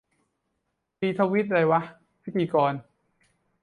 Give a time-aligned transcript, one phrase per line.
[1.01, 1.81] "รีทวีต ไรวะ"-
[2.23, 2.73] พิธีกร